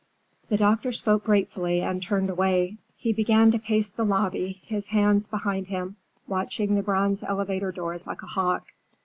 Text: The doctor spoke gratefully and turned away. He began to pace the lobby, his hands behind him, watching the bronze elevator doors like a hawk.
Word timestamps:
The 0.49 0.57
doctor 0.57 0.91
spoke 0.91 1.25
gratefully 1.25 1.81
and 1.81 2.01
turned 2.01 2.31
away. 2.31 2.77
He 2.97 3.13
began 3.13 3.51
to 3.51 3.59
pace 3.59 3.87
the 3.91 4.03
lobby, 4.03 4.59
his 4.65 4.87
hands 4.87 5.27
behind 5.27 5.67
him, 5.67 5.95
watching 6.25 6.73
the 6.73 6.81
bronze 6.81 7.21
elevator 7.21 7.71
doors 7.71 8.07
like 8.07 8.23
a 8.23 8.33
hawk. 8.33 8.69